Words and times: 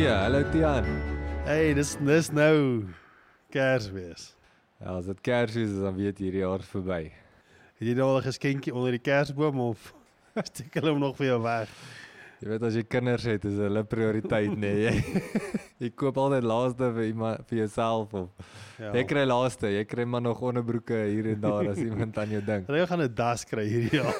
Weer. 0.00 0.16
Hallo 0.16 0.42
Tian. 0.50 0.86
Hey, 1.44 1.74
dis 1.76 1.90
dis 2.00 2.30
nou 2.32 2.86
Kersfees. 3.52 4.30
Ja, 4.80 4.94
as 4.96 5.10
dit 5.10 5.18
Kersfees 5.20 5.74
is, 5.74 5.82
dan 5.84 5.98
weet 5.98 6.22
hierdie 6.24 6.40
jaar 6.40 6.62
verby. 6.64 7.10
Het 7.76 7.90
jy 7.90 7.96
nou 7.98 8.06
al 8.08 8.20
'n 8.22 8.24
geskenkie 8.24 8.72
onder 8.72 8.96
die 8.96 9.02
Kersboom 9.04 9.60
of 9.60 9.92
steek 10.48 10.78
hulle 10.78 10.94
hom 10.94 11.02
nog 11.04 11.18
vir 11.18 11.26
jou 11.26 11.42
weg? 11.44 11.68
Jy 12.40 12.48
weet 12.48 12.62
as 12.64 12.76
jy 12.78 12.82
kinders 12.88 13.24
het, 13.28 13.44
is 13.44 13.58
hulle 13.60 13.82
prioriteit, 13.84 14.54
nee. 14.56 14.88
Jy, 15.80 15.90
koop 16.00 16.16
altyd 16.22 16.46
laaste 16.48 16.86
vir 16.96 17.04
iemand 17.10 17.44
vir 17.50 17.58
jouself 17.66 18.14
of 18.16 18.28
Ja. 18.80 18.94
jy 18.96 19.02
kry 19.04 19.26
laaste, 19.28 19.68
jy 19.68 19.82
kry 19.84 20.06
maar 20.08 20.22
nog 20.24 20.38
onderbroeke 20.40 20.96
hier 21.10 21.26
en 21.34 21.40
daar 21.42 21.66
as 21.68 21.76
iemand 21.84 22.16
aan 22.16 22.30
jou 22.32 22.40
dink. 22.46 22.64
Hulle 22.70 22.86
gaan 22.88 23.02
'n 23.04 23.12
das 23.14 23.44
kry 23.44 23.66
hierdie 23.68 24.00
jaar. 24.00 24.16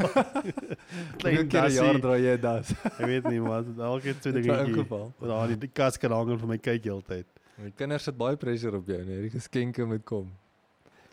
Hoeveel 1.23 1.47
keer 1.49 1.65
'n 1.71 1.73
jaar 1.73 2.01
dra 2.05 2.19
jy 2.21 2.37
das? 2.37 2.75
Ek 2.99 3.07
weet 3.09 3.25
nie 3.33 3.41
wat, 3.41 3.65
elke 3.79 4.13
twee 4.21 4.33
dingetjie. 4.37 4.85
Wat 4.91 5.29
daar 5.33 5.51
in 5.57 5.59
die 5.65 5.73
kas 5.73 5.97
kan 5.97 6.13
hang 6.13 6.37
vir 6.37 6.47
my 6.53 6.59
kyk 6.59 6.85
heeltyd. 6.85 7.25
My 7.57 7.73
kinders 7.77 8.05
sit 8.05 8.17
baie 8.21 8.37
pressure 8.37 8.77
op 8.77 8.87
jou, 8.87 9.01
nee. 9.05 9.23
Die 9.23 9.31
geskenke 9.33 9.87
moet 9.89 10.05
kom. 10.05 10.29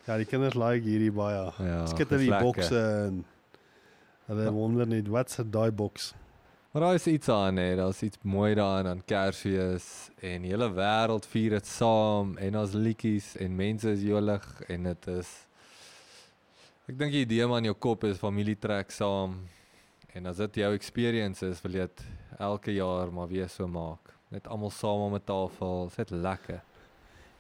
Ja, 0.08 0.18
die 0.20 0.26
kinders 0.28 0.56
like 0.60 0.84
hierdie 0.84 1.12
baie. 1.12 1.52
Ja. 1.64 1.86
Skit 1.88 2.12
in 2.12 2.20
die 2.28 2.36
bokse 2.36 2.84
en 3.08 3.24
hulle 4.28 4.52
wonder 4.52 4.86
net 4.88 5.08
wat 5.08 5.32
se 5.32 5.44
daai 5.44 5.72
boks. 5.72 6.14
Maar 6.78 6.86
daar 6.86 6.96
is 6.96 7.08
iets 7.08 7.30
aan 7.30 7.56
hè, 7.56 7.76
daar's 7.76 8.02
iets 8.02 8.18
mooi 8.22 8.56
daaraan 8.56 8.88
aan 8.88 9.06
Kersfees 9.06 10.10
en 10.20 10.42
die 10.42 10.52
hele 10.52 10.68
wêreld 10.74 11.26
vier 11.26 11.56
dit 11.56 11.66
saam 11.66 12.36
en 12.38 12.58
ons 12.60 12.76
liedjies 12.78 13.32
en 13.42 13.56
mense 13.56 13.90
is 13.90 14.04
jolig 14.06 14.46
en 14.68 14.86
dit 14.86 15.08
is 15.08 15.32
Ek 16.86 17.00
dink 17.00 17.16
die 17.18 17.24
idee 17.26 17.48
maar 17.50 17.64
in 17.66 17.72
jou 17.72 17.74
kop 17.88 18.06
is 18.06 18.22
familie 18.22 18.56
trek 18.62 18.94
saam 18.94 19.34
en 20.14 20.30
as 20.30 20.38
dit 20.44 20.62
jou 20.62 20.70
experience 20.78 21.50
is, 21.50 21.64
wil 21.66 21.80
jy 21.80 21.90
dit 21.90 22.06
elke 22.52 22.78
jaar 22.78 23.10
maar 23.10 23.34
weer 23.34 23.50
so 23.50 23.66
maak. 23.66 24.14
Net 24.30 24.46
almal 24.46 24.70
saam 24.70 25.10
om 25.10 25.18
'n 25.18 25.26
tafel, 25.26 25.90
dit 25.98 26.14
lekker. 26.14 26.62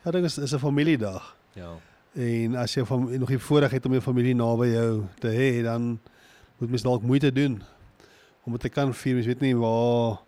Ja, 0.01 0.11
dit 0.11 0.23
is 0.23 0.37
is 0.37 0.53
'n 0.53 0.65
familiedag. 0.65 1.35
Ja. 1.53 1.77
En 2.15 2.55
as 2.55 2.73
jy 2.73 2.85
van 2.85 3.19
nog 3.19 3.29
die 3.29 3.45
voorreg 3.49 3.71
het 3.71 3.85
om 3.85 3.91
jou 3.91 4.01
familie 4.01 4.35
naby 4.35 4.73
jou 4.73 5.05
te 5.19 5.29
hê, 5.29 5.61
dan 5.63 5.99
moet 6.57 6.69
mens 6.69 6.81
dalk 6.81 7.03
moeite 7.03 7.31
doen 7.31 7.61
om 8.47 8.55
dit 8.55 8.61
te 8.63 8.69
kan 8.71 8.93
vier. 8.95 9.13
Mens 9.19 9.27
weet 9.27 9.43
nie 9.43 9.55
waar 9.59 10.21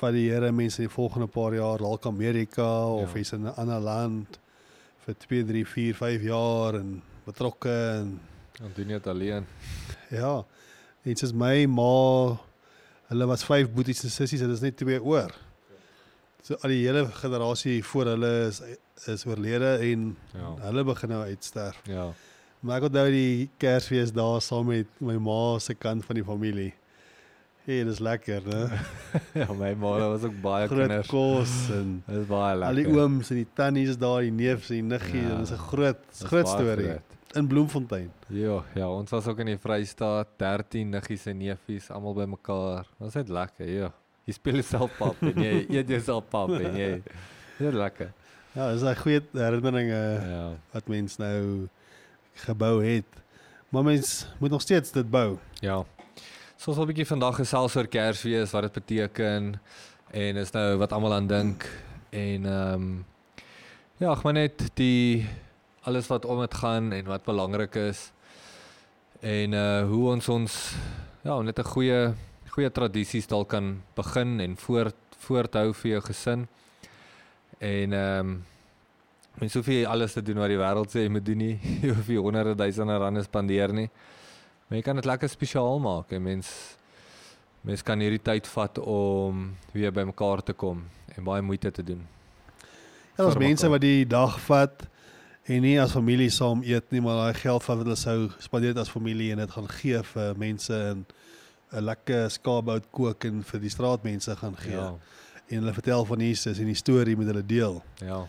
van 0.00 0.14
die 0.16 0.28
Here 0.30 0.52
mense 0.54 0.80
die 0.84 0.88
volgende 0.92 1.26
paar 1.28 1.54
jaar 1.54 1.78
dalk 1.82 2.06
Amerika 2.08 2.68
of 2.86 3.12
Ja. 3.14 3.20
is 3.20 3.32
in 3.32 3.44
'n 3.44 3.54
ander 3.56 3.80
land 3.80 4.38
vir 5.04 5.14
2, 5.18 5.44
3, 5.44 5.64
4, 5.66 5.94
5 5.94 6.22
jaar 6.22 6.74
en 6.74 7.02
betrokke 7.26 7.68
en 8.00 8.20
Dan 8.58 8.70
doen 8.74 8.86
jy 8.88 8.92
dit 8.92 9.06
alleen. 9.06 9.46
ja. 10.10 10.44
En 11.04 11.16
soos 11.16 11.32
my 11.32 11.66
ma, 11.66 12.36
hulle 13.08 13.26
was 13.26 13.44
5 13.44 13.70
boeties 13.72 14.02
en 14.04 14.10
sissies, 14.10 14.40
dit 14.40 14.50
is 14.50 14.60
net 14.60 14.76
twee 14.76 15.02
oor. 15.02 15.30
So 16.42 16.54
al 16.62 16.70
die 16.70 16.86
hele 16.86 17.06
generasie 17.06 17.84
voor 17.84 18.04
hulle 18.14 18.46
is 18.48 18.62
is 19.06 19.24
oorlede 19.26 19.78
en 19.80 20.16
Ja. 20.34 20.54
hulle 20.66 20.84
begin 20.84 21.08
nou 21.08 21.22
uitsterf. 21.24 21.80
Ja. 21.86 22.12
Maar 22.60 22.76
ek 22.76 22.82
onthou 22.88 23.10
die 23.10 23.48
Kersfees 23.58 24.12
daar 24.12 24.40
saam 24.42 24.66
met 24.66 24.86
my 25.00 25.16
ma 25.16 25.58
se 25.58 25.74
kant 25.74 26.04
van 26.04 26.14
die 26.14 26.24
familie. 26.24 26.72
Hey, 27.68 27.82
dis 27.84 27.98
lekker, 28.00 28.40
né? 28.48 28.60
ja, 29.36 29.44
my 29.52 29.74
ma 29.76 29.90
was 30.08 30.22
ook 30.24 30.38
baie 30.40 30.64
Groot 30.70 30.86
kinders. 30.88 31.08
kos 31.12 31.50
en 31.76 31.90
Dit 32.06 32.22
is 32.22 32.26
baie 32.30 32.54
lekker. 32.56 32.68
al 32.70 32.78
die 32.80 32.94
ooms 32.96 33.28
en 33.34 33.36
die 33.42 33.48
tannies 33.58 33.98
daar, 34.00 34.22
die 34.24 34.32
neefs 34.32 34.70
en 34.72 34.78
die 34.78 34.86
niggies, 34.94 35.26
Ja. 35.26 35.34
ja, 35.34 35.36
dit 35.42 35.50
is 35.50 35.52
'n 35.52 35.64
groot 35.68 35.98
Dis 36.08 36.22
groot 36.30 36.48
storie 36.48 36.86
groot. 36.88 37.16
in 37.36 37.46
Bloemfontein. 37.46 38.08
Ja, 38.32 38.62
ja, 38.74 38.88
ons 38.88 39.10
was 39.10 39.26
ook 39.28 39.38
in 39.44 39.46
die 39.52 39.58
Vrystaat, 39.58 40.28
13 40.40 40.88
niggies 40.90 41.26
en 41.26 41.36
neefies 41.38 41.90
almal 41.90 42.14
bymekaar. 42.14 42.86
Dit 42.88 42.98
was 43.04 43.14
net 43.14 43.28
lekker, 43.28 43.68
ja. 43.68 43.92
Jy 44.24 44.32
speel 44.32 44.54
jouself 44.54 44.96
pap 44.98 45.20
en 45.22 45.34
jy 45.42 45.66
eet 45.76 45.88
jouself 45.88 46.24
pap 46.30 46.50
en 46.50 46.74
jy 46.76 47.02
Dit 47.58 47.74
lekker. 47.74 48.12
Ja, 48.54 48.72
dis 48.72 48.82
'n 48.82 48.94
goeie 48.96 49.20
herinneringe 49.34 50.20
Ja. 50.30 50.56
wat 50.72 50.88
mens 50.88 51.18
nou 51.18 51.68
gebou 52.34 52.80
het. 52.84 53.04
Maar 53.68 53.82
mens 53.84 54.26
moet 54.40 54.50
nog 54.50 54.60
steeds 54.62 54.90
dit 54.92 55.10
bou. 55.10 55.36
Ja. 55.60 55.84
So 56.58 56.72
ons 56.72 56.78
wil 56.80 56.88
'n 56.88 56.90
bietjie 56.90 57.06
vandag 57.06 57.36
gesels 57.38 57.76
oor 57.76 57.86
Kersfees, 57.86 58.50
wat 58.50 58.64
dit 58.66 58.72
beteken 58.82 59.60
en 60.10 60.36
is 60.36 60.50
nou 60.50 60.78
wat 60.78 60.92
almal 60.92 61.12
aan 61.14 61.28
dink 61.30 61.62
en 62.10 62.46
ehm 62.46 62.74
um, 62.74 63.04
ja, 64.00 64.10
ek 64.10 64.24
maar 64.24 64.32
net 64.32 64.64
die 64.74 65.22
alles 65.86 66.08
wat 66.10 66.24
om 66.24 66.40
dit 66.40 66.54
gaan 66.54 66.92
en 66.92 67.04
wat 67.06 67.22
belangrik 67.22 67.76
is 67.76 68.10
en 69.22 69.54
uh 69.54 69.86
hoe 69.86 70.10
ons 70.10 70.28
ons 70.28 70.74
ja, 71.22 71.40
net 71.42 71.58
'n 71.58 71.70
goeie 71.74 72.14
goeie 72.50 72.70
tradisies 72.70 73.30
dalk 73.30 73.48
kan 73.48 73.78
begin 73.94 74.40
en 74.40 74.56
voort 74.56 74.98
voorthou 75.18 75.72
vir 75.72 75.90
jou 75.90 76.00
gesin. 76.00 76.48
En 77.60 77.92
ehm 77.92 78.20
um, 78.20 78.44
mens 79.38 79.54
hoef 79.54 79.66
nie 79.66 79.86
alles 79.86 80.12
te 80.12 80.22
doen 80.22 80.38
wat 80.38 80.48
die 80.48 80.58
wêreld 80.58 80.90
sê 80.90 81.06
jy 81.06 81.08
moet 81.08 81.26
doen 81.26 81.38
nie. 81.38 81.60
Jy 81.82 81.94
hoef 81.94 82.08
nie 82.08 82.18
honderde 82.18 82.54
duisende 82.54 82.98
rande 82.98 83.22
spandeer 83.22 83.72
nie. 83.72 83.90
Maar 84.68 84.78
jy 84.78 84.84
kan 84.84 84.98
dit 85.00 85.08
lekker 85.08 85.28
spesiaal 85.32 85.80
maak 85.80 86.12
en 86.12 86.22
mens 86.22 86.48
mens 87.60 87.82
kan 87.82 88.00
hierdie 88.00 88.22
tyd 88.22 88.46
vat 88.46 88.78
om 88.78 89.48
weer 89.72 89.92
bymekaar 89.92 90.42
te 90.42 90.54
kom 90.56 90.84
en 91.16 91.24
baie 91.24 91.42
moeite 91.42 91.70
te 91.74 91.82
doen. 91.84 92.04
Ja, 93.16 93.24
daar's 93.24 93.40
mense 93.40 93.68
wat 93.68 93.82
die 93.82 94.06
dag 94.06 94.38
vat 94.46 94.84
en 95.48 95.64
nie 95.64 95.74
as 95.80 95.92
familie 95.96 96.30
saam 96.30 96.62
eet 96.62 96.92
nie, 96.94 97.00
maar 97.02 97.18
daai 97.18 97.40
geld 97.40 97.64
wat 97.66 97.82
hulle 97.82 97.96
sou 97.98 98.28
spandeer 98.44 98.78
as 98.78 98.92
familie 98.92 99.32
en 99.34 99.42
dit 99.42 99.54
gaan 99.56 99.68
gee 99.80 100.02
vir 100.12 100.38
mense 100.38 100.80
en 100.92 101.04
'n 101.72 101.84
lekker 101.84 102.30
skaapbout 102.30 102.86
kook 102.90 103.24
en 103.24 103.42
vir 103.42 103.60
die 103.60 103.72
straatmense 103.72 104.36
gaan 104.36 104.56
gee. 104.56 104.76
Ja. 104.76 104.94
En 105.48 105.58
hulle 105.58 105.72
vertel 105.72 106.04
van 106.04 106.20
Jesus 106.20 106.58
en 106.58 106.66
die 106.66 106.74
storie 106.74 107.16
met 107.16 107.26
hulle 107.26 107.46
deel. 107.46 107.82
Ja. 108.04 108.26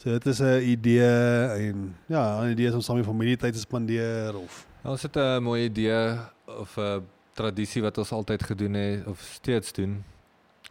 So 0.00 0.08
dit 0.10 0.26
is 0.26 0.38
'n 0.40 0.62
idee 0.64 1.46
en 1.68 1.96
ja, 2.06 2.40
'n 2.40 2.50
idee 2.50 2.66
is 2.66 2.74
om 2.74 2.80
saam 2.80 2.96
met 2.96 3.04
familie 3.04 3.36
tyd 3.36 3.52
te 3.52 3.58
spandeer 3.58 4.36
of 4.36 4.66
Nou, 4.82 4.92
Ons 4.94 5.02
het 5.02 5.16
'n 5.16 5.42
mooi 5.42 5.64
idee 5.64 6.16
of 6.44 6.76
'n 6.76 7.04
tradisie 7.32 7.82
wat 7.82 7.98
ons 7.98 8.12
altyd 8.12 8.42
gedoen 8.42 8.74
het 8.74 9.06
of 9.06 9.20
steeds 9.20 9.72
doen. 9.72 10.04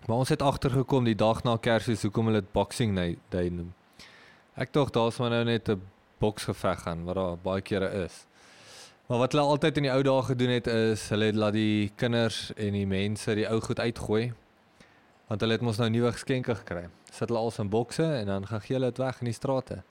Maar 0.07 0.18
ons 0.18 0.29
het 0.29 0.41
agtergekom 0.41 1.03
die 1.03 1.16
dag 1.16 1.44
na 1.44 1.57
Kersfees 1.57 2.01
hoekom 2.01 2.25
hulle 2.25 2.41
dit 2.41 2.51
Boxing 2.51 3.18
Day 3.29 3.50
noem. 3.50 3.73
Ek 4.56 4.73
dink 4.73 4.94
daar's 4.94 5.18
maar 5.18 5.29
nou 5.29 5.44
net 5.44 5.69
'n 5.69 5.81
boksgeveg 6.18 6.81
gaan 6.81 7.03
wat 7.03 7.16
daar 7.16 7.38
baie 7.38 7.62
kere 7.62 8.03
is. 8.03 8.25
Maar 9.07 9.18
wat 9.18 9.31
hulle 9.31 9.45
altyd 9.45 9.78
in 9.78 9.84
die 9.84 9.91
ou 9.91 10.03
dae 10.03 10.22
gedoen 10.22 10.50
het 10.50 10.68
is 10.68 11.09
hulle 11.09 11.25
het 11.25 11.35
laat 11.35 11.53
die 11.53 11.91
kinders 11.95 12.51
en 12.56 12.72
die 12.73 12.88
mense 12.88 13.35
die 13.35 13.50
ou 13.50 13.62
goed 13.62 13.79
uitgooi. 13.79 14.34
Want 15.29 15.44
hulle 15.45 15.59
het 15.59 15.63
mos 15.66 15.78
nou 15.78 15.88
nuwe 15.94 16.12
geskenke 16.16 16.56
gekry. 16.57 16.88
Sit 17.13 17.29
hulle 17.29 17.40
als 17.40 17.59
in 17.62 17.69
bokse 17.69 18.03
en 18.03 18.25
dan 18.31 18.47
gaan 18.50 18.62
gee 18.66 18.75
hulle 18.78 18.90
dit 18.90 19.01
weg 19.01 19.19
in 19.22 19.29
die 19.29 19.38
strate. 19.38 19.84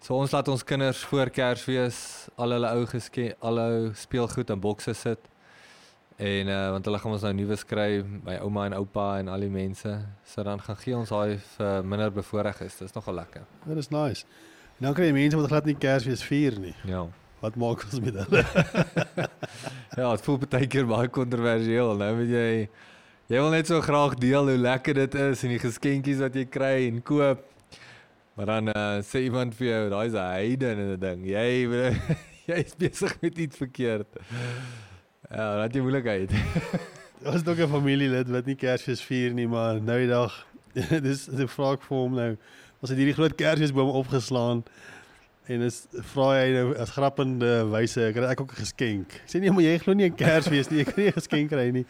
So 0.00 0.16
ons 0.16 0.32
laat 0.32 0.48
ons 0.48 0.62
kinders 0.64 1.02
voor 1.10 1.28
Kersfees 1.34 1.98
al 2.40 2.54
hulle 2.54 2.70
ou 2.78 2.86
geskenk 2.88 3.42
al 3.44 3.58
hul 3.60 3.90
speelgoed 3.98 4.52
in 4.54 4.62
bokse 4.62 4.94
sit. 4.96 5.26
En 6.20 6.52
uh 6.52 6.60
want 6.76 6.86
hulle 6.86 7.00
gaan 7.02 7.16
ons 7.16 7.26
nou 7.26 7.32
nuwe 7.34 7.56
skry, 7.56 8.02
my 8.24 8.36
ouma 8.44 8.66
en 8.68 8.76
oupa 8.78 9.06
en 9.18 9.28
al 9.32 9.44
die 9.44 9.52
mense. 9.52 9.92
So 10.24 10.44
dan 10.46 10.62
gaan 10.62 10.78
gee 10.84 10.96
ons 10.96 11.10
daai 11.12 11.40
vir 11.56 11.84
minder 11.84 12.14
bevoordeeldes. 12.20 12.78
Dis 12.78 12.94
nogal 12.94 13.18
lekker. 13.20 13.44
dit 13.66 13.82
is 13.82 13.90
nice. 13.90 14.24
En 14.78 14.86
dan 14.86 14.94
kry 14.94 15.10
jy 15.10 15.16
mense 15.16 15.36
wat 15.36 15.50
glad 15.50 15.66
nie 15.68 15.76
Kersfees 15.76 16.22
vier 16.24 16.56
nie. 16.60 16.76
Ja. 16.88 17.06
Wat 17.40 17.56
maak 17.56 17.82
ons 17.88 18.00
met 18.04 18.14
hulle? 18.22 18.44
Ja, 19.98 20.12
dit 20.14 20.22
voel 20.24 20.38
baie 20.46 20.66
keer 20.70 20.86
baie 20.86 21.08
kontroversieel. 21.10 21.96
Nou 21.98 22.10
moet 22.20 22.30
jy 22.30 22.68
jy 23.30 23.38
wil 23.38 23.52
net 23.54 23.68
so 23.70 23.78
graag 23.78 24.16
deel 24.18 24.48
hoe 24.50 24.58
lekker 24.58 24.96
dit 25.04 25.14
is 25.14 25.44
en 25.46 25.52
die 25.54 25.62
geskenkies 25.62 26.18
wat 26.18 26.34
jy 26.34 26.48
kry 26.50 26.88
en 26.88 26.98
koop. 27.06 27.44
Maar 28.34 28.48
dan 28.48 28.70
uh, 28.72 28.86
sê 29.06 29.22
iemand 29.26 29.54
vir 29.54 29.66
jou, 29.68 29.82
'n 29.90 30.16
heiden 30.16 30.78
en 30.78 30.90
'n 30.94 31.00
ding. 31.00 31.20
Jy 31.26 31.46
jy 32.50 32.58
is 32.64 32.74
besig 32.74 33.14
met 33.20 33.38
iets 33.38 33.56
verkeerd. 33.56 34.18
Ja, 35.30 35.62
dat 35.62 35.74
jy 35.74 35.80
moeilikheid. 35.80 36.32
Ons 37.22 37.38
het 37.42 37.48
ook 37.48 37.62
'n 37.62 37.70
familielid 37.70 38.28
wat 38.28 38.46
nie 38.46 38.56
Kersfees 38.56 39.02
vier 39.02 39.32
nie, 39.32 39.46
maar 39.46 39.78
nou 39.80 39.98
die 39.98 40.10
dag 40.10 40.46
dis 41.06 41.28
'n 41.30 41.46
vraag 41.46 41.82
vir 41.86 41.96
hom 41.96 42.14
nou. 42.14 42.36
Ons 42.80 42.90
het 42.90 42.98
hierdie 42.98 43.14
groot 43.14 43.34
Kersfeesboom 43.34 43.94
opgeslaan 43.94 44.64
en 45.46 45.60
is 45.60 45.86
vra 46.14 46.32
hy 46.34 46.50
nou 46.50 46.74
as 46.78 46.90
grappende 46.90 47.66
wyse, 47.70 48.00
ek 48.00 48.14
het 48.14 48.24
ek 48.24 48.40
ook 48.40 48.58
'n 48.58 48.62
geskenk. 48.64 49.22
Ek 49.22 49.30
sê 49.30 49.38
nee, 49.38 49.50
maar 49.50 49.62
jy 49.62 49.78
glo 49.78 49.94
nie 49.94 50.10
in 50.10 50.14
Kersfees 50.18 50.70
nie, 50.70 50.80
ek 50.80 50.96
nie 50.96 51.06
'n 51.06 51.18
geskenk 51.20 51.50
kry 51.50 51.70
nie. 51.70 51.86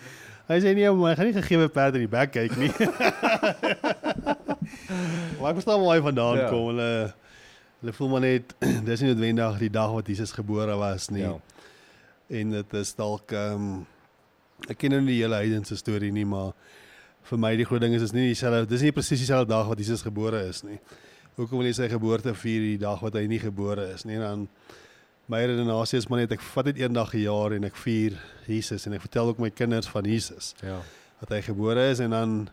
Hy 0.50 0.56
sê 0.58 0.72
nee, 0.74 0.90
maar 0.98 1.12
ek 1.12 1.20
gaan 1.20 1.28
nie 1.30 1.36
gegee 1.38 1.68
perd 1.70 1.94
in 1.94 2.02
die 2.02 2.10
bek 2.10 2.32
kyk 2.34 2.56
nie. 2.58 2.70
maar 5.38 5.52
ek 5.52 5.58
verstaan 5.60 5.78
waar 5.82 5.94
hy 5.94 6.00
vandaan 6.02 6.40
Ja. 6.40 6.42
ja. 6.42 6.48
kom. 6.50 6.64
Hulle 6.72 6.88
hulle 7.80 7.94
voel 7.96 8.10
maar 8.12 8.24
net 8.24 8.50
dis 8.88 9.00
nie 9.04 9.12
noodwendig 9.12 9.60
die 9.62 9.70
dag 9.72 9.92
wat 9.94 10.10
Jesus 10.10 10.34
gebore 10.36 10.74
was 10.80 11.06
nie. 11.14 11.22
Ja. 11.22 11.36
En 12.40 12.50
dit 12.58 12.74
is 12.82 12.90
dalk 12.98 13.32
ehm 13.32 13.54
um, 13.70 13.86
ek 14.68 14.76
ken 14.76 14.92
nou 14.92 14.98
nie 15.00 15.14
die 15.14 15.22
hele 15.22 15.38
heidense 15.40 15.76
storie 15.80 16.10
nie, 16.12 16.26
maar 16.28 16.50
vir 17.30 17.38
my 17.40 17.54
die 17.56 17.64
groot 17.64 17.80
ding 17.80 17.94
is 17.96 18.02
is 18.04 18.12
nie 18.12 18.26
dieselfde 18.28 18.66
dis 18.68 18.82
nie 18.84 18.92
presies 18.92 19.22
dieselfde 19.22 19.48
dag 19.54 19.64
wat 19.70 19.78
Jesus 19.80 20.02
gebore 20.04 20.42
is 20.50 20.60
nie. 20.66 20.76
Hoekom 21.38 21.62
wil 21.62 21.70
jy 21.70 21.76
sy 21.78 21.88
geboorte 21.88 22.34
vier 22.36 22.60
die 22.74 22.80
dag 22.82 23.00
wat 23.00 23.14
hy 23.16 23.24
nie 23.30 23.38
gebore 23.40 23.86
is 23.94 24.04
nie? 24.04 24.18
En 24.18 24.26
dan 24.26 24.42
my 25.30 25.44
redenasie 25.46 25.98
is 26.00 26.08
maar 26.10 26.20
net 26.24 26.32
ek 26.34 26.42
vat 26.42 26.64
dit 26.70 26.80
een 26.82 26.92
dag 26.96 27.12
'n 27.14 27.22
jaar 27.22 27.52
en 27.56 27.64
ek 27.64 27.76
vier 27.76 28.16
Jesus 28.46 28.86
en 28.86 28.92
ek 28.96 29.04
vertel 29.06 29.28
ook 29.30 29.38
my 29.38 29.50
kinders 29.50 29.86
van 29.88 30.04
Jesus 30.04 30.54
Ja. 30.62 30.80
dat 31.20 31.28
hy 31.28 31.40
gebore 31.42 31.90
is 31.90 32.00
en 32.00 32.10
dan 32.10 32.48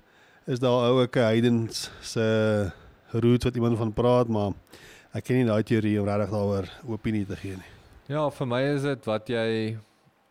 is 0.45 0.59
daar 0.59 0.85
ou 0.91 1.01
ook 1.01 1.15
heidens 1.15 1.89
se 2.01 2.71
roots 3.11 3.45
wat 3.45 3.55
iemand 3.55 3.77
van 3.77 3.93
praat, 3.93 4.27
maar 4.27 4.51
ek 5.13 5.23
ken 5.23 5.35
nie 5.37 5.45
daai 5.45 5.63
teorie 5.63 5.99
om 6.01 6.07
regtig 6.07 6.29
daaroor 6.29 6.67
opinie 6.87 7.25
te 7.25 7.35
gee 7.35 7.55
nie. 7.55 7.71
Ja, 8.07 8.29
vir 8.29 8.47
my 8.47 8.61
is 8.75 8.81
dit 8.81 9.05
wat 9.05 9.27
jy 9.27 9.77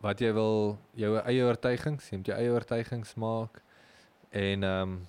wat 0.01 0.19
jy 0.21 0.31
wil 0.33 0.77
jou 0.95 1.17
eie 1.25 1.43
oortuigings, 1.43 2.09
jy 2.09 2.17
moet 2.17 2.27
jou 2.27 2.37
eie 2.37 2.51
oortuigings 2.53 3.15
maak. 3.15 3.61
En 4.31 4.63
ehm 4.63 4.81
um, 4.81 5.07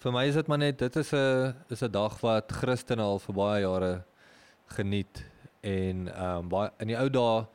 vir 0.00 0.12
my 0.12 0.26
is 0.28 0.34
dit 0.34 0.46
maar 0.48 0.58
net 0.58 0.78
dit 0.78 0.96
is 0.96 1.12
'n 1.12 1.54
is 1.70 1.82
'n 1.82 1.90
dag 1.90 2.20
wat 2.20 2.52
Christene 2.52 3.02
al 3.02 3.18
vir 3.18 3.34
baie 3.34 3.60
jare 3.62 4.04
geniet 4.66 5.24
en 5.66 6.06
ehm 6.12 6.44
um, 6.44 6.50
baie 6.52 6.70
in 6.84 6.92
die 6.92 6.98
ou 6.98 7.08
dae 7.10 7.46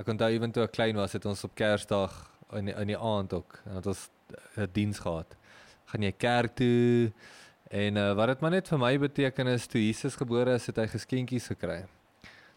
ek 0.00 0.08
onthou 0.14 0.30
ewen 0.32 0.54
toe 0.54 0.64
ek 0.64 0.76
klein 0.76 0.96
was 0.96 1.16
het 1.16 1.26
ons 1.26 1.44
op 1.44 1.54
Kersdag 1.58 2.14
in 2.56 2.70
die, 2.70 2.74
in 2.74 2.92
die 2.92 2.98
aand 2.98 3.34
ook 3.36 3.58
en 3.66 3.80
het 3.80 3.86
ons 3.86 4.08
'n 4.56 4.68
diens 4.72 4.98
gehad. 4.98 5.36
Gaan 5.92 6.02
jy 6.02 6.12
kerk 6.12 6.56
toe 6.56 7.12
en 7.70 7.96
uh, 7.96 8.12
wat 8.14 8.28
dit 8.28 8.40
maar 8.40 8.50
net 8.50 8.68
vir 8.68 8.78
my 8.78 8.98
beteken 8.98 9.46
is 9.46 9.66
toe 9.66 9.80
Jesus 9.80 10.16
gebore 10.16 10.54
is, 10.54 10.66
het 10.66 10.76
hy 10.76 10.86
geskenkies 10.86 11.48
gekry. 11.48 11.84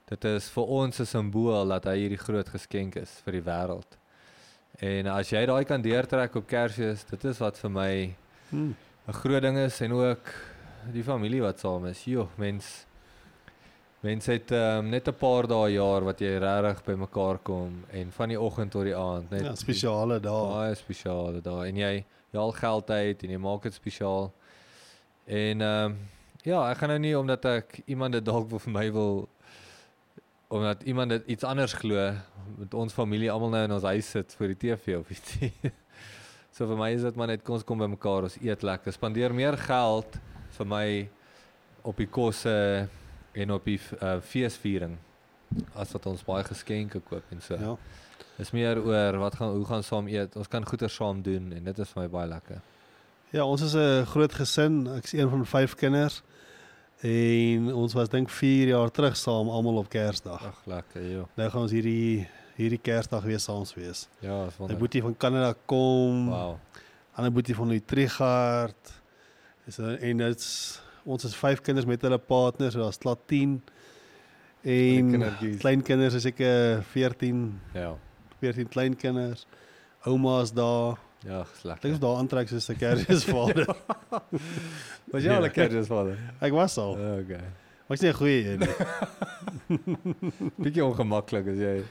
Dit 0.08 0.26
is 0.26 0.50
vir 0.50 0.64
ons 0.64 1.00
'n 1.00 1.06
simbool 1.06 1.68
dat 1.68 1.86
hy 1.86 1.98
hierdie 1.98 2.20
groot 2.20 2.50
geskenk 2.50 2.96
is 2.96 3.22
vir 3.26 3.34
die 3.34 3.46
wêreld. 3.48 3.98
En 4.80 5.08
as 5.08 5.30
jy 5.30 5.46
daai 5.46 5.66
kan 5.66 5.82
deurtrek 5.82 6.36
op 6.36 6.48
Kersfees, 6.48 7.04
dit 7.04 7.26
is 7.26 7.40
wat 7.40 7.58
vir 7.58 7.70
my 7.70 8.16
Hmm. 8.52 8.76
'n 9.08 9.14
groot 9.14 9.42
ding 9.42 9.58
is 9.58 9.82
en 9.82 9.92
ook 9.92 10.34
die 10.92 11.04
familie 11.04 11.42
wat 11.42 11.60
saam 11.60 11.86
is. 11.86 12.04
Jo, 12.04 12.30
mens 12.36 12.86
mense 14.02 14.32
het 14.34 14.52
um, 14.52 14.90
net 14.90 15.08
'n 15.08 15.14
paar 15.14 15.48
dae 15.48 15.74
jaar 15.74 16.04
wat 16.04 16.20
jy 16.22 16.38
regtig 16.42 16.84
bymekaar 16.86 17.38
kom 17.44 17.84
en 17.92 18.12
van 18.12 18.30
die 18.30 18.40
oggend 18.40 18.72
tot 18.72 18.84
die 18.84 18.96
aand 18.96 19.30
net 19.32 19.44
Ja, 19.44 19.56
spesiale 19.56 20.20
dae. 20.20 20.48
baie 20.54 20.76
spesiale 20.76 21.42
dae 21.42 21.68
en 21.70 21.76
jy 21.78 22.06
jy 22.32 22.40
al 22.40 22.52
geld 22.52 22.90
uit 22.90 23.24
en 23.24 23.30
jy 23.30 23.38
maak 23.38 23.64
dit 23.64 23.74
spesiaal. 23.74 24.32
En 25.28 25.62
ehm 25.62 25.86
um, 25.92 25.98
ja, 26.44 26.72
ek 26.72 26.78
gaan 26.78 26.90
nou 26.90 27.00
nie 27.00 27.18
omdat 27.18 27.46
ek 27.46 27.82
iemand 27.86 28.14
dit 28.14 28.26
dalk 28.26 28.50
vir 28.50 28.72
my 28.72 28.92
wil 28.92 29.28
omdat 30.50 30.84
iemand 30.84 31.10
dit 31.10 31.28
iets 31.28 31.44
anders 31.44 31.74
glo 31.74 32.12
met 32.58 32.74
ons 32.74 32.94
familie 32.94 33.32
almal 33.32 33.50
nou 33.50 33.64
in 33.64 33.72
ons 33.72 33.84
huis 33.84 34.10
sit 34.10 34.36
voor 34.36 34.48
die 34.48 34.58
TV 34.58 34.98
of 34.98 35.10
ietsie. 35.10 35.52
so 36.56 36.68
vir 36.68 36.78
my 36.78 36.90
is 36.92 37.02
dit 37.02 37.16
maar 37.16 37.28
net 37.28 37.44
kom 37.44 37.56
ons 37.56 37.64
kom 37.64 37.78
bymekaar, 37.78 38.24
ons 38.24 38.38
eet 38.42 38.64
lekker, 38.64 38.92
spandeer 38.92 39.34
meer 39.34 39.58
geld 39.58 40.18
vir 40.58 40.66
my 40.68 41.10
op 41.84 41.98
die 41.98 42.08
kosse 42.12 42.90
en 43.34 43.52
op 43.52 43.66
die 43.66 43.80
uh, 44.02 44.20
feesviering 44.22 44.98
as 45.76 45.92
wat 45.92 46.06
ons 46.06 46.24
baie 46.24 46.44
geskenke 46.48 47.00
koop 47.00 47.24
en 47.32 47.42
so. 47.44 47.58
Ja. 47.60 47.76
Dis 48.38 48.54
meer 48.56 48.80
oor 48.80 49.18
wat 49.22 49.36
gaan 49.36 49.56
hoe 49.56 49.66
gaan 49.66 49.84
saam 49.84 50.08
eet. 50.08 50.36
Ons 50.40 50.50
kan 50.52 50.66
goeie 50.66 50.90
saam 50.90 51.22
doen 51.22 51.52
en 51.54 51.64
dit 51.64 51.80
is 51.80 51.90
vir 51.94 52.04
my 52.04 52.10
baie 52.12 52.30
lekker. 52.32 52.62
Ja, 53.32 53.46
ons 53.46 53.62
is 53.62 53.76
'n 53.76 54.06
groot 54.06 54.34
gesin. 54.34 54.88
Ek's 54.98 55.14
een 55.14 55.30
van 55.30 55.46
vyf 55.46 55.76
kinders. 55.76 56.22
En 57.02 57.74
ons 57.74 57.94
was 57.94 58.10
dink 58.10 58.30
4 58.30 58.68
jaar 58.68 58.92
terug 58.92 59.18
saam 59.18 59.50
almal 59.50 59.78
op 59.78 59.90
Kersdag. 59.90 60.44
Ag 60.46 60.62
lekker, 60.66 61.02
joh. 61.12 61.28
Nou 61.36 61.50
gaan 61.50 61.62
ons 61.62 61.72
hierdie 61.72 62.28
hierdie 62.56 62.80
Kersdag 62.82 63.24
weer 63.24 63.40
saam 63.40 63.64
wees. 63.76 64.08
Ja, 64.20 64.46
is 64.46 64.54
'n 64.54 64.58
wonderlik. 64.58 64.80
Boetie 64.80 65.02
van 65.02 65.18
Kanada 65.18 65.54
kom. 65.66 66.30
Wow. 66.30 66.58
Ander 67.14 67.32
boetie 67.32 67.56
van 67.56 67.72
Utrecht. 67.72 69.02
Is 69.66 69.78
en 69.78 70.18
dit's 70.18 70.82
ons 71.06 71.24
is 71.26 71.36
vyf 71.36 71.62
kinders 71.62 71.86
met 71.86 72.02
hulle 72.02 72.18
partners, 72.18 72.74
so 72.74 72.80
daar's 72.84 72.98
plat 72.98 73.20
10. 73.28 73.62
En 74.64 75.12
kindertjies. 75.12 75.60
kleinkinders 75.60 76.14
is 76.14 76.26
ek 76.26 76.38
14, 76.92 77.60
Ja. 77.74 77.96
14 78.40 78.68
kleinkinders. 78.70 79.46
Ouma's 80.06 80.52
daar. 80.54 80.98
Ja, 81.24 81.42
Ek 81.42 81.64
lekker. 81.64 81.90
is 81.92 82.00
daar 82.00 82.18
aantrek 82.18 82.48
soos 82.50 82.70
'n 82.70 82.76
Kersvader. 82.78 83.66
Was 85.12 85.24
jy 85.24 85.30
al 85.32 85.46
'n 85.46 85.52
Kersvader? 85.52 86.18
ek 86.42 86.52
was 86.54 86.78
al. 86.78 86.92
Okay. 86.94 87.42
Maar 87.88 87.98
ek's 87.98 88.02
nie 88.02 88.10
'n 88.10 88.14
goeie 88.16 88.46
een 88.52 88.60
nie. 88.60 88.76
Bietjie 90.64 90.84
ongemaklik 90.86 91.48
as 91.48 91.58
jy. 91.58 91.84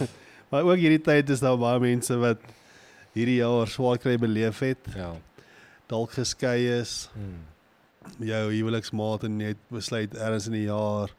Maar 0.50 0.62
ook 0.62 0.78
hierdie 0.78 1.00
tyd 1.02 1.30
is 1.30 1.40
daar 1.42 1.58
baie 1.58 1.80
mense 1.80 2.14
wat 2.22 2.38
hierdie 3.16 3.40
jaar 3.40 3.66
swaar 3.66 3.98
kry 3.98 4.16
beleef 4.16 4.58
het, 4.62 4.78
Ja. 4.94 5.12
dalk 5.88 6.10
geskei 6.12 6.68
is, 6.80 7.08
Hmm. 7.14 7.42
Jou 8.18 8.42
huweliksmaat 8.52 9.24
en 9.28 9.40
jy 9.40 9.46
het 9.54 9.62
besluit 9.72 10.14
ergens 10.14 10.46
in 10.46 10.52
die 10.58 10.66
jaar 10.68 11.12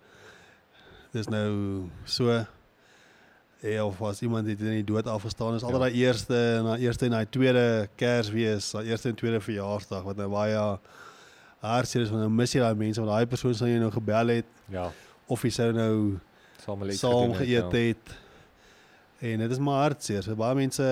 dis 1.13 1.28
nou 1.31 1.88
so 2.06 2.30
ja, 3.63 3.86
of 3.86 3.98
was 4.00 4.22
iemand 4.22 4.48
het 4.48 4.60
in 4.62 4.75
die 4.80 4.84
dood 4.86 5.07
afgestaan 5.10 5.56
is 5.56 5.63
altyd 5.63 5.80
Ja. 5.80 5.86
daai 5.88 5.98
eerste 6.04 6.38
en 6.60 6.63
daai 6.72 6.80
eerste 6.86 7.06
en 7.06 7.12
daai 7.12 7.25
tweede 7.30 7.89
Kersfees, 7.95 8.72
daai 8.72 8.86
eerste 8.92 9.10
en 9.10 9.16
tweede 9.16 9.39
verjaarsdag 9.42 10.04
wat 10.06 10.18
nou 10.18 10.30
baie 10.30 10.62
hartseer 11.62 12.01
is 12.06 12.10
want 12.13 12.22
nou 12.22 12.30
mis 12.31 12.54
jy 12.54 12.62
daai 12.62 12.75
mense 12.78 13.01
want 13.01 13.12
daai 13.12 13.25
persoon 13.25 13.56
sou 13.57 13.68
jy 13.69 13.80
nou 13.81 13.92
gebel 13.92 14.28
het 14.36 14.45
Ja. 14.69 14.92
of 15.28 15.42
jy 15.44 15.50
sou 15.51 15.72
nou 15.74 16.19
Saam 16.66 16.83
iets 16.83 17.00
saam 17.00 17.31
het, 17.31 17.38
geëet 17.42 17.72
ja. 17.72 17.80
het. 17.80 18.16
En 19.22 19.40
dit 19.40 19.51
is 19.51 19.57
maar 19.60 19.81
hartseer. 19.88 20.22
So 20.24 20.36
baie 20.36 20.56
mense 20.56 20.83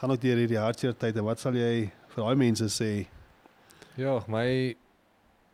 gaan 0.00 0.10
ook 0.10 0.20
deur 0.20 0.36
hierdie 0.36 0.58
hartseer 0.58 0.92
tyd 0.96 1.16
en 1.16 1.24
wat 1.24 1.38
sal 1.40 1.54
jy 1.54 1.90
vir 2.12 2.24
daai 2.24 2.34
mense 2.36 2.66
sê? 2.74 3.06
Ja, 3.96 4.18
my 4.28 4.74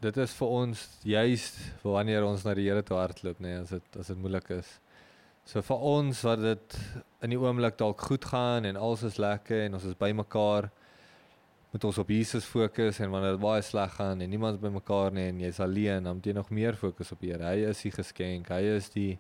dit 0.07 0.17
is 0.23 0.35
vir 0.39 0.57
ons 0.63 0.83
juist 1.07 1.61
vir 1.83 1.95
wanneer 1.99 2.25
ons 2.27 2.45
na 2.47 2.55
die 2.55 2.67
Here 2.69 2.83
toe 2.87 2.99
hardloop, 2.99 3.41
nê, 3.43 3.55
nee, 3.55 3.63
as 3.65 3.75
dit 3.75 4.01
as 4.01 4.11
dit 4.13 4.19
moeilik 4.21 4.51
is. 4.59 4.69
So 5.47 5.63
vir 5.63 5.85
ons 5.93 6.23
wat 6.27 6.43
dit 6.43 6.77
in 7.27 7.35
die 7.35 7.39
oomblik 7.39 7.79
dalk 7.79 8.03
goed 8.09 8.27
gaan 8.27 8.67
en 8.67 8.79
alles 8.79 9.05
is 9.07 9.21
lekker 9.23 9.67
en 9.67 9.79
ons 9.79 9.87
is 9.87 9.99
bymekaar 9.99 10.71
moet 11.73 11.85
ons 11.85 11.99
op 12.01 12.11
Jesus 12.11 12.47
fokus 12.49 12.99
en 13.05 13.11
wanneer 13.13 13.35
dit 13.37 13.43
baie 13.43 13.63
sleg 13.63 13.93
gaan 13.99 14.23
en 14.25 14.31
niemand 14.31 14.61
bymekaar 14.63 15.13
nie 15.15 15.27
en 15.29 15.43
jy's 15.45 15.61
alleen, 15.61 16.07
dan 16.07 16.19
moet 16.19 16.31
jy 16.31 16.35
nog 16.39 16.51
meer 16.55 16.79
fokus 16.79 17.13
op 17.13 17.21
die 17.21 17.35
Here. 17.35 17.51
Hy 17.51 17.67
is 17.71 17.83
die 17.85 17.93
geskenk. 17.93 18.49
Hy 18.55 18.77
is 18.79 18.89
die 18.95 19.11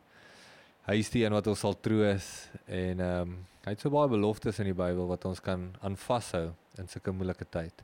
hy 0.86 1.00
is 1.02 1.10
die 1.10 1.24
een 1.24 1.34
wat 1.34 1.48
ons 1.50 1.64
sal 1.66 1.74
troos 1.82 2.30
en 2.64 3.02
ehm 3.02 3.34
um, 3.34 3.36
hy 3.66 3.72
het 3.74 3.82
so 3.82 3.90
baie 3.90 4.06
beloftes 4.06 4.60
in 4.62 4.68
die 4.70 4.76
Bybel 4.78 5.08
wat 5.10 5.24
ons 5.26 5.40
kan 5.42 5.64
aan 5.82 5.96
vashou 5.98 6.52
in 6.78 6.86
sulke 6.86 7.10
moeilike 7.10 7.48
tyd. 7.50 7.82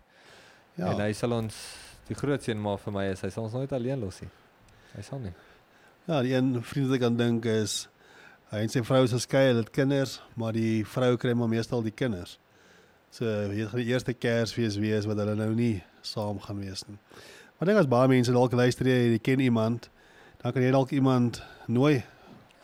Ja. 0.76 0.93
En 0.93 1.00
hy 1.02 1.10
sal 1.19 1.34
ons 1.34 1.56
die 2.08 2.14
grootste 2.19 2.50
een 2.53 2.60
maar 2.60 2.79
vir 2.79 2.93
my 2.93 3.05
is 3.12 3.20
hy 3.24 3.31
sal 3.31 3.44
ons 3.44 3.53
nooit 3.56 3.72
alleen 3.72 4.00
los 4.00 4.20
nie. 4.20 4.31
Hy 4.96 5.03
sal 5.06 5.19
nie. 5.19 5.32
Ja, 6.08 6.20
die 6.22 6.34
een 6.34 6.62
vriend 6.67 6.88
wat 6.91 6.96
ek 6.98 7.06
aan 7.06 7.17
dink 7.17 7.44
is 7.46 7.88
hy 8.53 8.65
en 8.67 8.69
sy 8.69 8.82
vrou 8.84 9.03
is 9.06 9.12
geskei, 9.15 9.46
hulle 9.48 9.62
het 9.62 9.70
kinders, 9.72 10.19
maar 10.36 10.53
die 10.53 10.82
vrou 10.84 11.17
kry 11.17 11.32
maar 11.38 11.48
meestal 11.48 11.82
die 11.82 11.94
kinders. 11.94 12.38
So 13.12 13.24
weet 13.24 13.69
gaan 13.70 13.81
die 13.81 13.93
eerste 13.93 14.12
Kersfees 14.15 14.76
wees 14.81 15.06
wat 15.08 15.17
hulle 15.22 15.34
nou 15.38 15.50
nie 15.55 15.82
saam 16.03 16.41
gaan 16.41 16.58
wees 16.60 16.84
nie. 16.88 16.98
Maar 17.58 17.69
ek 17.69 17.72
dink 17.72 17.81
as 17.84 17.91
baie 17.93 18.08
mense 18.08 18.32
dalk 18.34 18.53
luister 18.53 18.88
jy, 18.88 19.12
jy 19.15 19.19
ken 19.22 19.41
iemand, 19.41 19.88
dan 20.43 20.53
kan 20.53 20.62
jy 20.62 20.70
dalk 20.74 20.91
iemand 20.93 21.43
nooi 21.69 22.03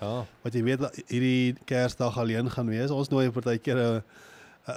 Ja. 0.00 0.24
wat 0.44 0.54
jy 0.54 0.62
weet 0.62 0.80
hierdie 1.08 1.56
Kersdag 1.66 2.18
alleen 2.18 2.50
gaan 2.50 2.68
wees. 2.70 2.90
Ons 2.90 3.08
nooi 3.10 3.30
partykeer 3.30 3.78
'n 3.78 4.02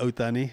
ou 0.02 0.12
tannie 0.12 0.52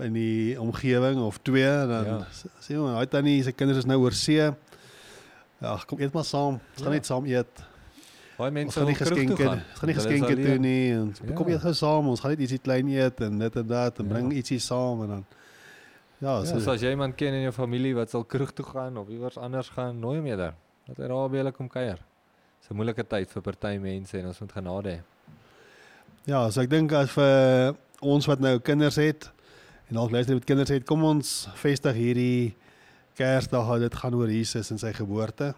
in 0.00 0.12
die 0.12 0.60
omgewing 0.60 1.20
of 1.22 1.38
twee 1.42 1.62
dan 1.86 2.04
Ja. 2.04 2.16
ja. 2.18 2.26
sê 2.60 2.76
ons 2.78 2.94
daai 2.94 3.06
tannie 3.06 3.42
se 3.42 3.52
kinders 3.52 3.78
is 3.78 3.84
nou 3.86 4.00
oor 4.00 4.12
see. 4.12 4.50
Ja, 5.60 5.76
kom 5.86 6.00
eet 6.00 6.12
maar 6.12 6.24
saam. 6.24 6.54
Ons 6.54 6.82
gaan 6.82 6.92
Ja. 6.92 6.98
net 6.98 7.06
saam 7.06 7.24
eet. 7.26 7.62
Baie 8.36 8.50
Ons 8.50 8.54
mense 8.54 8.78
gaan 8.80 8.86
nie 8.88 8.96
toe 8.96 9.06
geskenke, 9.06 9.36
gaan. 9.44 9.58
ons 9.70 9.78
gaan 9.78 9.88
nie 9.88 9.94
geskenke 9.94 10.34
doen 10.36 10.60
nie 10.60 10.90
en 10.92 11.14
Ja. 11.26 11.34
kom 11.34 11.48
eet 11.48 11.60
gou 11.60 11.72
saam. 11.72 12.08
Ons 12.08 12.20
gaan 12.20 12.30
net 12.30 12.40
ietsie 12.40 12.58
klein 12.58 12.88
eet 12.88 13.20
en 13.20 13.38
dit 13.38 13.56
en 13.56 13.66
dat 13.66 13.98
en 13.98 14.04
Ja. 14.08 14.12
bring 14.12 14.32
ietsie 14.32 14.58
saam 14.58 15.02
en 15.02 15.08
dan 15.08 15.24
ja, 16.20 16.38
Ja, 16.38 16.44
so, 16.44 16.58
so 16.58 16.70
as 16.72 16.80
jy 16.80 16.90
iemand 16.90 17.16
ken 17.16 17.34
in 17.34 17.42
jou 17.42 17.52
familie 17.52 17.94
wat 17.94 18.10
sal 18.10 18.24
kroeg 18.24 18.52
toe 18.52 18.64
gaan 18.64 18.96
of 18.96 19.08
iewers 19.08 19.36
anders 19.38 19.68
gaan, 19.68 20.00
nooi 20.00 20.16
hom 20.18 20.26
eerder. 20.26 20.54
Dat 20.86 20.96
hy 20.96 21.06
daar 21.08 21.28
by 21.30 21.36
julle 21.36 21.52
kom 21.52 21.68
kuier. 21.68 21.98
Dis 22.60 22.70
'n 22.70 22.74
moeilike 22.76 23.04
tyd 23.06 23.30
vir 23.30 23.42
party 23.42 23.78
mense 23.78 24.18
en 24.18 24.26
ons 24.26 24.40
moet 24.40 24.52
genade 24.52 24.86
hê. 24.90 25.00
ja, 26.26 26.50
so 26.50 26.60
ek 26.60 26.70
dink 26.70 26.92
as 26.92 27.10
vir 27.10 27.74
ons 28.00 28.26
wat 28.26 28.40
nou 28.40 28.58
kinders 28.58 28.96
het 28.96 29.30
en 29.94 30.00
dalk 30.00 30.10
luister 30.10 30.34
met 30.34 30.44
kinders 30.44 30.72
het, 30.74 30.82
kom 30.88 31.04
ons 31.06 31.28
vestig 31.54 31.94
hierdie 31.94 32.54
Kersdag 33.14 33.68
dat 33.76 33.84
dit 33.84 33.94
gaan 34.00 34.14
oor 34.18 34.30
Jesus 34.32 34.72
en 34.74 34.78
sy 34.82 34.90
geboorte. 34.90 35.52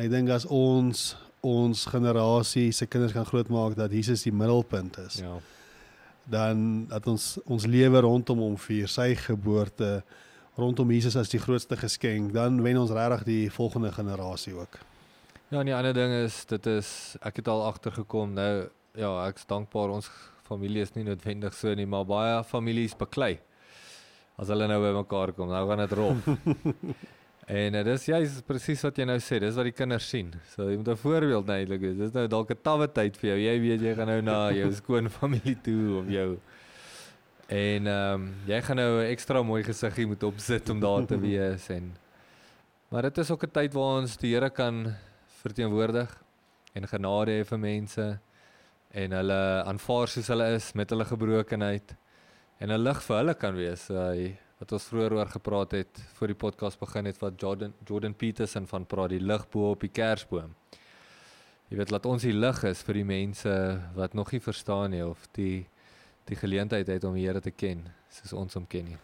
Ek 0.00 0.08
dink 0.08 0.30
as 0.32 0.46
ons 0.48 1.10
ons 1.44 1.82
generasie 1.92 2.70
se 2.72 2.88
kinders 2.88 3.12
kan 3.12 3.26
grootmaak 3.28 3.76
dat 3.76 3.92
Jesus 3.92 4.24
die 4.24 4.32
middelpunt 4.32 4.96
is, 5.04 5.18
Ja. 5.20 5.34
dan 6.24 6.86
dat 6.88 7.06
ons 7.06 7.38
ons 7.44 7.66
lewe 7.66 8.00
rondom 8.00 8.38
hom 8.38 8.56
vier, 8.56 8.88
sy 8.88 9.14
geboorte 9.14 10.02
rondom 10.56 10.90
Jesus 10.90 11.16
as 11.16 11.28
die 11.28 11.38
grootste 11.38 11.76
geskenk, 11.76 12.32
dan 12.32 12.62
wen 12.62 12.78
ons 12.80 12.90
regtig 12.90 13.24
die 13.24 13.50
volgende 13.50 13.92
generasie 13.92 14.54
ook. 14.54 14.78
Ja, 15.50 15.60
en 15.60 15.66
die 15.66 15.74
ander 15.74 15.92
ding 15.92 16.12
is 16.24 16.44
dit 16.46 16.66
is 16.66 17.16
ek 17.20 17.36
het 17.36 17.48
al 17.48 17.66
agtergekom 17.68 18.32
nou 18.32 18.68
ja, 18.96 19.28
ek's 19.28 19.44
dankbaar 19.44 19.90
ons 19.90 20.08
familie 20.48 20.82
is 20.86 20.94
nie 20.96 21.04
noodwendig 21.06 21.54
so 21.54 21.74
nie, 21.74 21.86
maar 21.86 22.08
baie 22.08 22.42
families 22.48 22.96
beklei. 22.98 23.36
As 24.38 24.50
hulle 24.52 24.68
nou 24.70 24.80
bymekaar 24.82 25.34
kom, 25.36 25.52
nou 25.52 25.64
gaan 25.68 25.84
dit 25.84 25.96
rof. 25.98 26.28
en 27.62 27.78
dit 27.78 27.92
is 27.94 28.04
juist 28.10 28.44
presies 28.46 28.84
wat 28.86 28.98
jy 28.98 29.08
nou 29.08 29.18
sê, 29.22 29.40
dis 29.42 29.56
wat 29.58 29.68
die 29.68 29.76
kinders 29.76 30.08
sien. 30.08 30.30
So 30.54 30.68
jy 30.70 30.76
moet 30.76 30.92
'n 30.94 31.02
voorbeeld 31.04 31.50
eintlik 31.56 31.80
wees. 31.80 31.98
Dis 31.98 32.14
nou 32.14 32.26
dalk 32.26 32.50
'n 32.50 32.62
tawwe 32.62 32.88
tyd 32.88 33.16
vir 33.16 33.30
jou. 33.30 33.38
Jy 33.46 33.56
weet 33.66 33.80
jy 33.82 33.94
gaan 33.94 34.12
nou 34.14 34.22
na 34.22 34.38
jou 34.50 34.70
skoonfamilie 34.82 35.58
toe 35.62 35.98
of 36.02 36.08
jou 36.08 36.30
En 37.48 37.86
ehm 37.86 38.12
um, 38.12 38.24
jy 38.44 38.60
gaan 38.60 38.76
nou 38.76 39.00
'n 39.00 39.08
ekstra 39.08 39.42
mooi 39.42 39.62
gesiggie 39.64 40.06
moet 40.06 40.22
opsit 40.22 40.68
om 40.68 40.80
daar 40.80 41.06
te 41.06 41.18
wees 41.18 41.68
en 41.68 41.96
maar 42.90 43.02
dit 43.02 43.18
is 43.18 43.30
ook 43.30 43.44
'n 43.44 43.50
tyd 43.50 43.72
waar 43.72 44.00
ons 44.00 44.16
die 44.16 44.34
Here 44.34 44.50
kan 44.50 44.94
verteenwoordig 45.40 46.22
en 46.74 46.88
genade 46.88 47.30
hê 47.30 47.44
vir 47.44 47.58
mense 47.58 48.20
en 48.90 49.12
hulle 49.12 49.40
aanvaar 49.68 50.08
soos 50.08 50.28
hulle 50.32 50.46
is 50.56 50.72
met 50.74 50.90
hulle 50.90 51.04
gebrokenheid 51.04 51.96
en 52.60 52.70
'n 52.70 52.82
lig 52.82 53.02
vir 53.02 53.16
hulle 53.16 53.34
kan 53.34 53.54
wees. 53.54 53.88
Hy 53.88 54.36
wat 54.58 54.72
ons 54.72 54.88
vroeër 54.90 55.12
oor 55.12 55.28
gepraat 55.30 55.72
het 55.72 56.00
voor 56.14 56.26
die 56.26 56.34
podcast 56.34 56.78
begin 56.80 57.04
het 57.04 57.18
wat 57.20 57.40
Jordan 57.40 57.74
Jordan 57.86 58.14
Peterson 58.14 58.66
van 58.66 58.86
praat 58.86 59.10
die 59.10 59.20
lig 59.20 59.48
bo 59.50 59.70
op 59.70 59.80
die 59.80 59.92
kersboom. 59.92 60.54
Jy 61.68 61.76
weet 61.76 61.90
laat 61.90 62.06
ons 62.06 62.22
die 62.22 62.32
lig 62.32 62.64
is 62.64 62.82
vir 62.82 62.94
die 62.94 63.04
mense 63.04 63.52
wat 63.94 64.14
nog 64.14 64.32
nie 64.32 64.40
verstaan 64.40 64.90
nie 64.90 65.04
of 65.04 65.28
die 65.32 65.66
die 66.24 66.36
geleentheid 66.36 66.86
het 66.86 67.04
om 67.04 67.14
die 67.14 67.26
Here 67.26 67.40
te 67.40 67.50
ken 67.50 67.86
soos 68.10 68.32
ons 68.32 68.54
hom 68.54 68.66
ken 68.66 68.84
nie. 68.84 68.98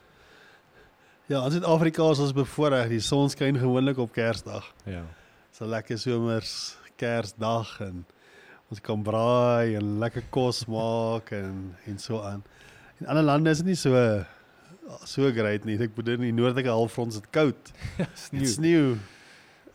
Ja, 1.27 1.45
in 1.47 1.55
Suid-Afrika 1.55 2.11
is 2.13 2.21
ons 2.21 2.35
bevoorreg. 2.37 2.91
Die 2.93 3.01
son 3.01 3.31
skyn 3.33 3.57
gewoonlik 3.57 3.97
op 3.99 4.13
Kersdag. 4.13 4.67
Ja. 4.85 5.07
So 5.53 5.65
lekker 5.65 5.97
somers 5.99 6.77
Kersdag 7.01 7.81
en 7.81 8.05
ons 8.75 8.83
kan 8.83 9.03
braai 9.07 9.77
en 9.79 9.99
lekker 10.03 10.27
kos 10.35 10.65
maak 10.71 11.31
en 11.37 11.59
en 11.87 11.99
so 12.03 12.19
aan. 12.27 12.43
In 13.01 13.07
ander 13.07 13.23
lande 13.27 13.53
is 13.55 13.63
dit 13.63 13.71
nie 13.71 13.79
so 13.79 13.95
so 15.09 15.31
great 15.33 15.65
nie. 15.65 15.79
Ek 15.81 15.95
bedoel 15.97 16.19
in 16.21 16.29
die 16.29 16.37
noordelike 16.37 16.73
halfrond 16.75 17.15
is 17.15 17.21
dit 17.23 17.31
koud. 17.35 17.71
Dit 18.35 18.49
sneeu. 18.51 18.97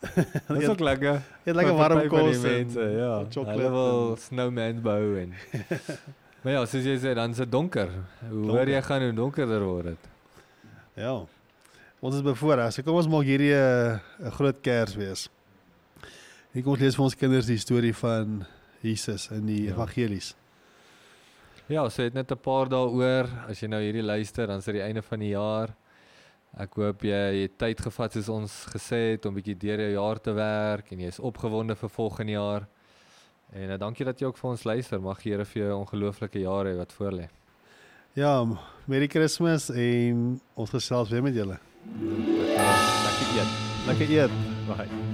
Dit 0.00 0.60
is 0.60 0.68
ook 0.68 0.80
lekker. 0.84 1.18
Jy 1.44 1.50
het 1.50 1.58
lekker 1.58 1.76
warm 1.80 2.02
kos 2.12 2.38
en 2.38 2.44
mense, 2.44 2.86
ja. 2.96 3.10
chocolate 3.32 3.56
Hulle 3.56 3.72
wil 3.74 3.98
en- 4.12 4.22
snowman 4.26 4.80
bou 4.84 5.02
en 5.24 5.34
Maar 6.42 6.54
ja, 6.54 6.60
soos 6.64 6.86
jy 6.88 6.94
sê, 6.96 7.10
dan 7.12 7.34
is 7.34 7.40
dit 7.42 7.50
donker. 7.52 7.90
Hoe 8.30 8.46
hoor 8.48 8.70
jy 8.72 8.78
gaan 8.86 9.02
hoe 9.04 9.12
donkerder 9.12 9.60
word 9.60 9.90
dit. 9.90 10.06
Ja. 10.96 11.18
Ons 12.00 12.16
is 12.16 12.24
bevoorreg. 12.24 12.72
So 12.72 12.84
kom 12.86 12.96
ons 12.96 13.10
maak 13.12 13.28
hierdie 13.28 13.52
'n 13.52 14.00
'n 14.24 14.32
groot 14.38 14.62
kers 14.64 14.96
wees. 14.96 15.26
Hier 16.54 16.64
kom 16.64 16.72
ons 16.72 16.80
lees 16.80 16.96
vir 16.96 17.04
ons 17.04 17.14
kinders 17.14 17.46
die 17.46 17.60
storie 17.60 17.92
van 17.94 18.40
Jesus 18.82 19.30
in 19.30 19.46
die 19.46 19.64
Ja. 19.64 19.72
evangelies. 19.72 20.34
Ja, 21.68 21.88
so 21.88 22.02
het 22.02 22.14
net 22.14 22.30
'n 22.32 22.36
paar 22.38 22.68
dae 22.68 22.88
oor. 22.88 23.28
As 23.48 23.60
jy 23.60 23.68
nou 23.68 23.80
hierdie 23.80 24.02
luister, 24.02 24.46
dan 24.46 24.58
is 24.58 24.64
dit 24.64 24.74
die 24.74 24.82
einde 24.82 25.02
van 25.02 25.18
die 25.20 25.30
jaar. 25.30 25.68
Ek 26.58 26.74
hoop 26.74 27.02
jy 27.02 27.42
het 27.42 27.58
tyd 27.58 27.80
gevat 27.80 28.12
soos 28.12 28.28
ons 28.28 28.66
gesê 28.74 29.12
het 29.12 29.26
om 29.26 29.34
bietjie 29.34 29.54
deur 29.56 29.78
jou 29.78 29.92
jaar 29.92 30.18
te 30.20 30.32
werk 30.32 30.90
en 30.92 30.98
jy 30.98 31.06
is 31.06 31.20
opgewonde 31.20 31.76
vir 31.76 31.88
volgende 31.88 32.32
jaar. 32.32 32.66
En 33.52 33.70
uh, 33.70 33.76
dankie 33.78 34.04
dat 34.04 34.18
jy 34.20 34.26
ook 34.26 34.36
vir 34.38 34.50
ons 34.50 34.64
luister. 34.64 35.00
Mag 35.00 35.22
die 35.22 35.30
Here 35.32 35.44
vir 35.44 35.62
jou 35.62 35.70
'n 35.78 35.86
ongelooflike 35.86 36.40
jaar 36.40 36.64
hê 36.66 36.76
wat 36.76 36.92
voorlê. 36.92 37.28
Ja, 38.14 38.44
Merry 38.86 39.06
Christmas 39.06 39.70
en 39.70 40.40
ons 40.56 40.70
gesels 40.70 41.08
weer 41.10 41.22
met 41.22 41.34
julle. 41.34 41.58
Lekker 42.00 43.28
eet. 43.36 43.86
Lekker 43.86 44.10
eet. 44.10 44.30
Bye. 44.66 45.09